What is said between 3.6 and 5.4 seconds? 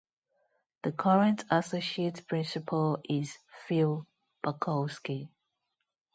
Phil Pakowski.